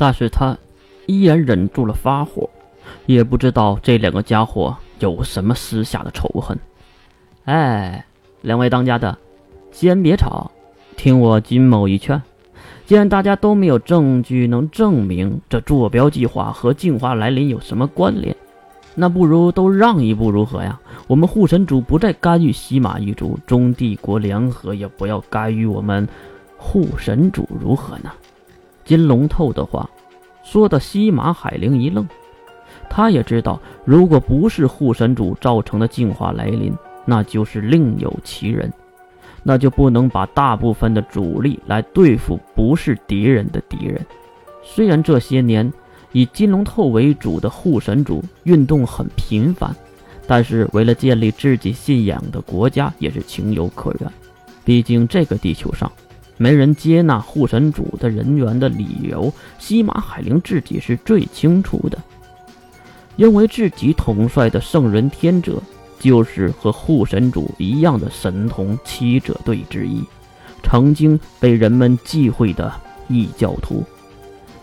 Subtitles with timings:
[0.00, 0.56] 但是他
[1.04, 2.48] 依然忍住了发火，
[3.04, 6.58] 也不知道这两个家伙有什么私下的仇恨。
[7.44, 8.02] 哎，
[8.40, 9.18] 两位当家的，
[9.70, 10.50] 先别吵，
[10.96, 12.22] 听我金某一劝。
[12.86, 18.34] 既然大家都没有证据能证明这坐标计划和净化来临有什么关联，
[18.94, 20.80] 那不如都让一步如何呀？
[21.08, 26.08] 我们护神主不再干预西马一族，中帝国联合也不要干预我们
[26.56, 28.10] 护神主，如何呢？
[28.90, 29.88] 金龙透的话
[30.42, 32.08] 说的西马海灵一愣，
[32.88, 38.68] 他也知道，如果不是护神主造成的净化来临，那就是另有其人。
[39.44, 44.04] 那就不能把大部分的主力来对付不是敌人的敌人。
[44.60, 45.72] 虽然这些年
[46.10, 49.72] 以金龙透为主的护神主运动很频繁，
[50.26, 54.12] 但是为了建立自己信仰的国家也是情有可原。
[54.64, 55.88] 毕竟这个地球上
[56.40, 61.98] 没人接纳护神主的人员的理由，西马海灵自己是最清楚的。
[63.16, 65.62] 因为自己统帅的圣人天者。
[66.02, 70.02] 就是和护神主一样的神童七者队之一，
[70.62, 72.72] 曾经被人们忌讳的
[73.06, 73.84] 异教徒，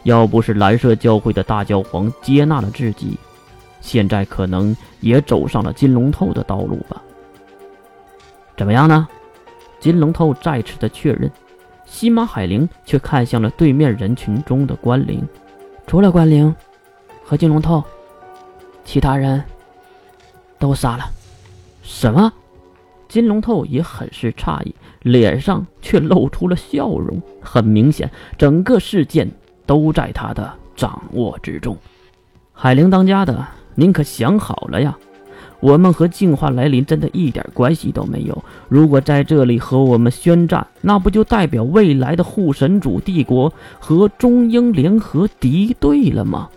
[0.01, 3.19] 要不是蓝色教会的大教皇接纳了自己，
[3.81, 6.99] 现在可能也走上了金龙透的道路吧。
[8.57, 9.07] 怎么样呢？
[9.79, 11.31] 金龙透再次的确认，
[11.89, 15.25] 西马海灵却看向了对面人群中的关灵，
[15.87, 16.53] 除了关灵
[17.23, 17.83] 和金龙透，
[18.83, 19.41] 其他人
[20.59, 21.05] 都杀了。
[21.81, 22.31] 什么？
[23.07, 27.19] 金龙透也很是诧异，脸上却露出了笑容。
[27.41, 29.31] 很明显，整个事件
[29.65, 31.75] 都在他的掌握之中。
[32.51, 34.97] 海灵当家的，您可想好了呀？
[35.59, 38.43] 我们和净化来临真的一点关系都没有。
[38.69, 46.49] 如果在这里和我们宣战，那不就代表未来的护神主帝国和中英联合敌对了吗？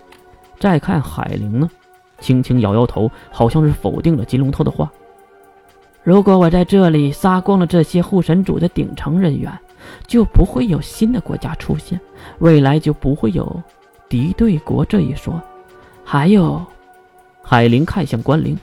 [0.58, 1.70] 再看海灵呢，
[2.20, 4.92] 轻轻摇摇头，好像是否定了金龙头的话。
[6.02, 9.52] 如果我在这里杀光了这些护神主的顶层人员，
[10.06, 11.98] 就不会有新的国家出现，
[12.41, 13.62] 未来就不会有
[14.08, 15.41] 敌对国这一说。
[16.04, 16.62] 还有，
[17.42, 18.58] 海灵看向关灵，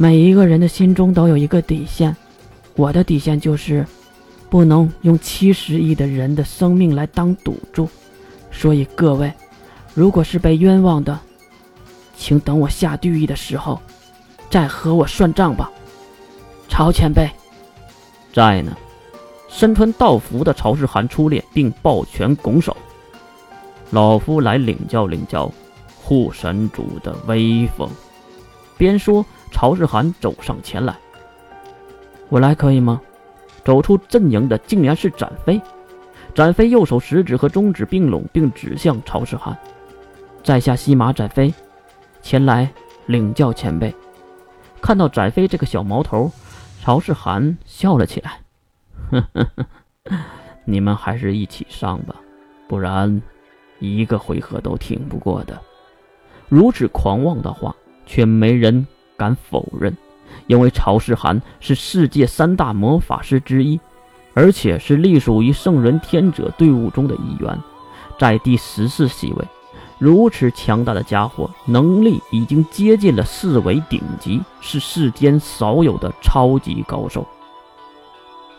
[0.00, 2.16] 每一个人的心中都有一个底线，
[2.74, 3.84] 我的底线就是
[4.48, 7.86] 不能用七十亿的人的生命来当赌注。
[8.50, 9.30] 所以各位，
[9.92, 11.20] 如果是被冤枉的，
[12.16, 13.78] 请等我下地狱的时候
[14.48, 15.70] 再和我算账吧。
[16.66, 17.28] 曹前辈，
[18.32, 18.74] 在呢。
[19.50, 22.74] 身穿道服的曹世涵出列，并抱拳拱手
[23.92, 25.52] ：“老夫来领教领教
[26.02, 27.86] 护神主的威风。”
[28.78, 29.26] 边说，
[29.60, 30.96] 曹世涵走上前来
[32.30, 32.98] ：“我来可以吗？”
[33.62, 35.60] 走出阵营的竟然是展飞。
[36.34, 39.54] 展飞右手食指和中指并拢，并指向曹世涵
[40.42, 41.52] ：“在下西马展飞，
[42.22, 42.72] 前来
[43.04, 43.94] 领教前辈。”
[44.80, 46.32] 看到展飞这个小毛头。
[46.80, 48.40] 曹世涵笑了起来，
[49.10, 49.46] 呵呵
[50.06, 50.16] 呵，
[50.64, 52.16] 你们还是一起上吧，
[52.66, 53.20] 不然
[53.78, 55.60] 一个回合都挺不过的。
[56.48, 58.86] 如此狂妄的话，却没人
[59.20, 59.94] 敢否认，
[60.46, 63.78] 因为曹世涵是世界三大魔法师之一，
[64.32, 67.58] 而且是隶属于圣人天者队伍中的一员，
[68.18, 69.44] 在第十四席位。
[69.98, 77.26] 如此强大的家伙，能力已经接近了四维顶级，是世间少有的超级高手。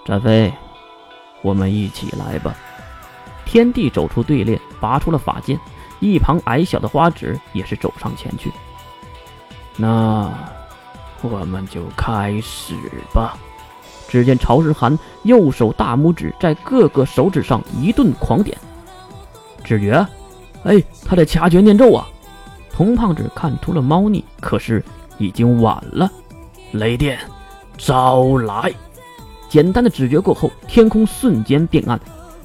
[0.05, 0.53] 展飞，
[1.41, 2.53] 我们一起来吧。
[3.45, 5.59] 天帝走出队列，拔出了法剑，
[5.99, 8.51] 一旁矮小的花指也是走上前去。
[9.81, 10.31] 那
[11.23, 12.75] 我们就开始
[13.11, 13.35] 吧。
[14.07, 18.55] 只见曹世涵右手大拇指在各个手指上一顿狂点，
[19.63, 20.05] 指诀。
[20.65, 22.07] 哎，他在掐诀念咒啊！
[22.71, 24.83] 童胖子看出了猫腻，可是
[25.17, 26.11] 已经晚了。
[26.73, 27.17] 雷电，
[27.75, 28.71] 招来！
[29.49, 31.99] 简单的指诀过后，天空瞬间变暗，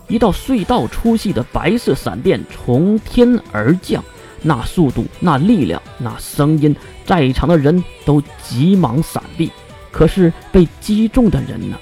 [0.09, 4.03] 一道隧道粗细的白色闪电从天而降，
[4.47, 9.51] 那速度、那力量、那声音，在场的人都急忙闪避。
[9.91, 11.77] 可是被击中的人呢？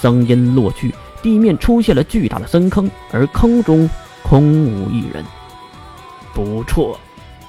[0.00, 0.92] 声音落去，
[1.22, 3.88] 地面出现了巨大的深坑，而坑中
[4.24, 5.24] 空无一人。
[6.34, 6.98] 不错，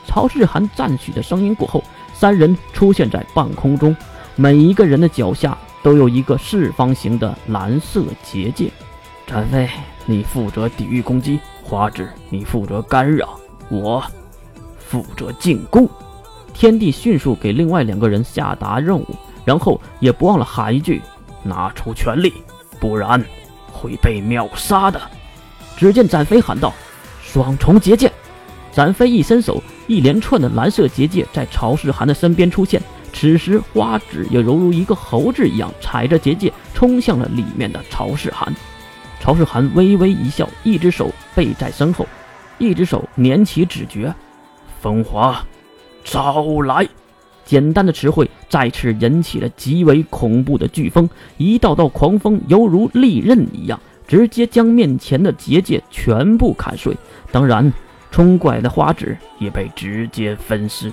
[0.06, 3.96] 曹世涵赞许的声音过后，三人出现在半空中，
[4.36, 8.72] 每一个人的脚下都有一个四方形的蓝色结界。
[9.26, 9.68] 展飞，
[10.06, 13.26] 你负责抵御攻击；花枝，你负责干扰；
[13.70, 14.04] 我
[14.88, 15.88] 负责进攻。
[16.54, 19.06] 天帝迅速给另外两个人下达任务，
[19.46, 21.02] 然后也不忘了喊一句
[21.44, 22.34] ：“拿出全力，
[22.80, 23.24] 不然
[23.72, 25.00] 会被秒杀的。”
[25.78, 26.74] 只见展飞喊道。
[27.22, 28.12] 双重结界。
[28.72, 32.82] 展飞一伸手，一连串的蓝色结界在曹世涵的身边出现。
[33.12, 38.54] 此时，花纸也犹如一个猴子一样，踩着结界冲向了里面的曹世涵。
[39.20, 42.08] 曹世涵微微一笑，一只手背在身后，
[42.60, 44.14] 一只手捻起指诀
[44.82, 45.44] ：“风华，
[46.04, 46.88] 招来！”
[47.46, 56.94] 简单的词汇再次引起了极为恐怖的飓风，一道道狂风犹如利刃一样，直接将面前的结界全部砍碎。
[57.32, 57.72] 当然，
[58.12, 60.92] 冲过来的花纸也被直接分尸，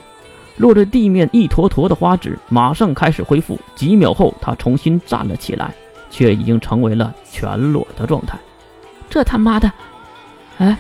[0.58, 3.58] 落在地面一坨坨的花纸马上开始恢复。
[3.74, 5.74] 几秒后，他重新站了起来，
[6.08, 8.38] 却已经成为了全裸的状态。
[9.10, 9.72] 这他妈的！
[10.58, 10.78] 哎。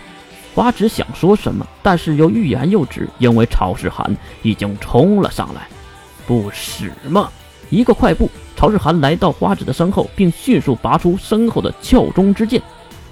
[0.54, 5.66] 花纸想说什么，但是又欲言又止，因为曹世涵已经冲了上来。
[6.26, 7.28] 不使吗？
[7.70, 12.62] 一个快步，曹世涵来到花纸的身后，并迅速拔出身后的鞘中之剑。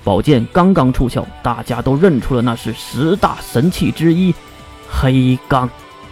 [0.05, 4.35] 宝剑刚刚出鞘，大家都认出了那是十大神器之一——
[4.89, 5.69] 黑钢。